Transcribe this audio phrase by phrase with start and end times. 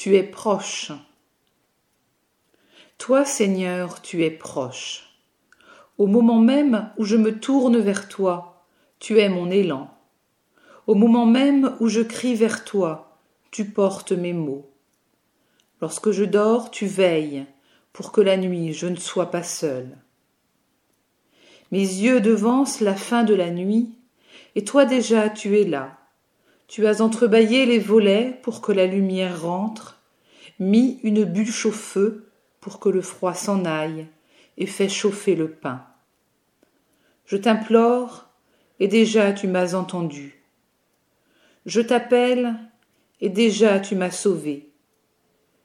[0.00, 0.92] tu es proche.
[2.96, 5.10] Toi, Seigneur, tu es proche.
[5.98, 8.64] Au moment même où je me tourne vers toi,
[8.98, 9.90] tu es mon élan.
[10.86, 13.18] Au moment même où je crie vers toi,
[13.50, 14.70] tu portes mes mots.
[15.82, 17.44] Lorsque je dors, tu veilles,
[17.92, 19.98] pour que la nuit je ne sois pas seul.
[21.72, 23.90] Mes yeux devancent la fin de la nuit,
[24.54, 25.99] et toi déjà tu es là.
[26.70, 30.00] Tu as entrebâillé les volets pour que la lumière rentre,
[30.60, 32.30] mis une bûche au feu
[32.60, 34.06] pour que le froid s'en aille,
[34.56, 35.84] et fait chauffer le pain.
[37.26, 38.28] Je t'implore,
[38.78, 40.44] et déjà tu m'as entendu.
[41.66, 42.54] Je t'appelle,
[43.20, 44.70] et déjà tu m'as sauvé.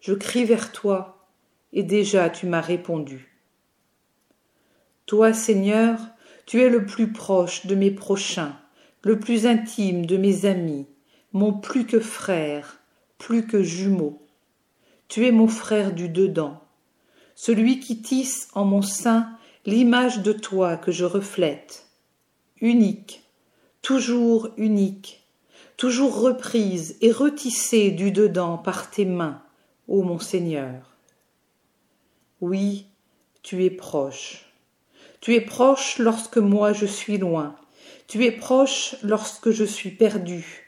[0.00, 1.28] Je crie vers toi,
[1.72, 3.38] et déjà tu m'as répondu.
[5.06, 6.00] Toi, Seigneur,
[6.44, 8.58] tu es le plus proche de mes prochains,
[9.08, 10.84] le plus intime de mes amis,
[11.32, 12.78] mon plus que frère,
[13.16, 14.20] plus que jumeau.
[15.08, 16.60] Tu es mon frère du dedans,
[17.34, 19.30] celui qui tisse en mon sein
[19.64, 21.86] l'image de toi que je reflète,
[22.60, 23.22] unique,
[23.80, 25.24] toujours unique,
[25.78, 29.40] toujours reprise et retissée du dedans par tes mains,
[29.86, 30.98] ô mon Seigneur.
[32.42, 32.84] Oui,
[33.42, 34.52] tu es proche.
[35.22, 37.56] Tu es proche lorsque moi je suis loin.
[38.08, 40.66] Tu es proche lorsque je suis perdu.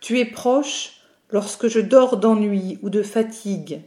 [0.00, 3.82] Tu es proche lorsque je dors d'ennui ou de fatigue,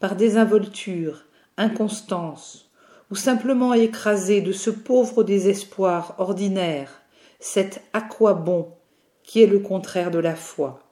[0.00, 1.24] par désinvolture,
[1.56, 2.68] inconstance,
[3.12, 7.00] ou simplement écrasé de ce pauvre désespoir ordinaire,
[7.38, 8.72] cet à quoi bon
[9.22, 10.82] qui est le contraire de la foi.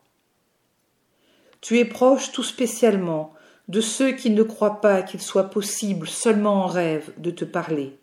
[1.60, 3.34] Tu es proche tout spécialement
[3.66, 7.98] de ceux qui ne croient pas qu'il soit possible seulement en rêve de te parler.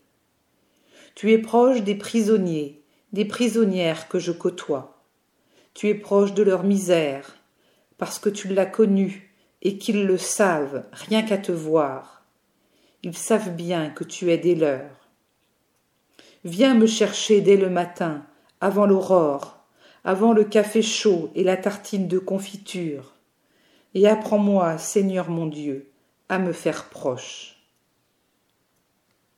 [1.15, 2.82] Tu es proche des prisonniers,
[3.13, 5.03] des prisonnières que je côtoie.
[5.73, 7.37] Tu es proche de leur misère,
[7.97, 12.25] parce que tu l'as connue et qu'ils le savent rien qu'à te voir.
[13.03, 15.09] Ils savent bien que tu es des leurs.
[16.43, 18.25] Viens me chercher dès le matin,
[18.59, 19.63] avant l'aurore,
[20.03, 23.13] avant le café chaud et la tartine de confiture,
[23.93, 25.91] et apprends-moi, Seigneur mon Dieu,
[26.29, 27.62] à me faire proche.